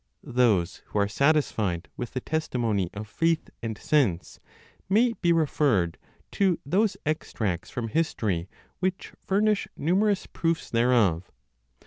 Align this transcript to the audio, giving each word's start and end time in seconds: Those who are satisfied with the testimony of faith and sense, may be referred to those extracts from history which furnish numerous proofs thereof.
Those 0.23 0.77
who 0.87 0.97
are 0.97 1.07
satisfied 1.07 1.87
with 1.95 2.13
the 2.13 2.21
testimony 2.21 2.89
of 2.91 3.07
faith 3.07 3.51
and 3.61 3.77
sense, 3.77 4.39
may 4.89 5.13
be 5.21 5.31
referred 5.31 5.99
to 6.31 6.57
those 6.65 6.97
extracts 7.05 7.69
from 7.69 7.89
history 7.89 8.49
which 8.79 9.13
furnish 9.23 9.67
numerous 9.77 10.25
proofs 10.25 10.71
thereof. 10.71 11.31